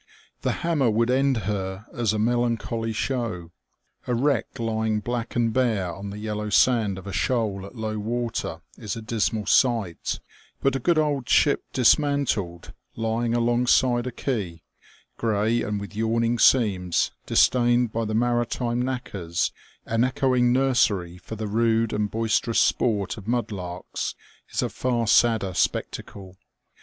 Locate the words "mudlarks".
23.27-24.15